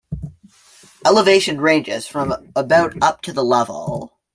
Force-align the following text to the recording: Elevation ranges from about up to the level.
Elevation 1.05 1.61
ranges 1.61 2.07
from 2.07 2.33
about 2.55 2.95
up 3.03 3.21
to 3.21 3.31
the 3.31 3.43
level. 3.43 4.11